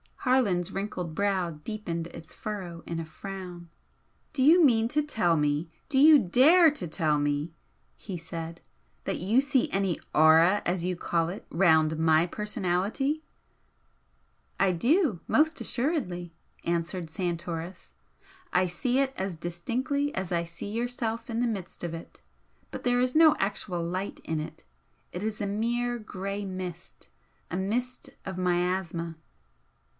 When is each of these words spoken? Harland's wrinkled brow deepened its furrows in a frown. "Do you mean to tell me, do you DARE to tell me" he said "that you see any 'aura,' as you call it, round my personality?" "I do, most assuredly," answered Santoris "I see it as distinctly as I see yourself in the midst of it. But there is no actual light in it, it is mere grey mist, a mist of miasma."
Harland's 0.21 0.71
wrinkled 0.71 1.13
brow 1.13 1.49
deepened 1.63 2.07
its 2.07 2.33
furrows 2.33 2.83
in 2.87 2.99
a 2.99 3.05
frown. 3.05 3.69
"Do 4.33 4.43
you 4.43 4.63
mean 4.63 4.87
to 4.89 5.01
tell 5.01 5.35
me, 5.35 5.69
do 5.89 5.99
you 5.99 6.17
DARE 6.17 6.71
to 6.71 6.87
tell 6.87 7.19
me" 7.19 7.53
he 7.97 8.17
said 8.17 8.61
"that 9.03 9.19
you 9.19 9.41
see 9.41 9.69
any 9.71 9.99
'aura,' 10.13 10.61
as 10.65 10.83
you 10.83 10.95
call 10.95 11.29
it, 11.29 11.45
round 11.51 11.97
my 11.99 12.25
personality?" 12.25 13.23
"I 14.59 14.71
do, 14.71 15.21
most 15.27 15.59
assuredly," 15.61 16.33
answered 16.63 17.09
Santoris 17.09 17.93
"I 18.53 18.67
see 18.67 18.99
it 18.99 19.13
as 19.17 19.35
distinctly 19.35 20.13
as 20.15 20.31
I 20.31 20.43
see 20.43 20.69
yourself 20.71 21.29
in 21.31 21.41
the 21.41 21.47
midst 21.47 21.83
of 21.83 21.93
it. 21.95 22.21
But 22.69 22.83
there 22.83 22.99
is 23.01 23.15
no 23.15 23.35
actual 23.39 23.83
light 23.83 24.19
in 24.23 24.39
it, 24.39 24.65
it 25.11 25.23
is 25.23 25.41
mere 25.41 25.97
grey 25.99 26.45
mist, 26.45 27.09
a 27.51 27.57
mist 27.57 28.11
of 28.25 28.37
miasma." 28.37 29.15